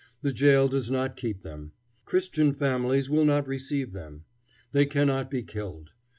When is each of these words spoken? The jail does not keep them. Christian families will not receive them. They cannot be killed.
The 0.23 0.33
jail 0.33 0.67
does 0.67 0.89
not 0.89 1.15
keep 1.15 1.43
them. 1.43 1.73
Christian 2.05 2.55
families 2.55 3.07
will 3.07 3.23
not 3.23 3.47
receive 3.47 3.91
them. 3.91 4.23
They 4.71 4.87
cannot 4.87 5.29
be 5.29 5.43
killed. 5.43 5.91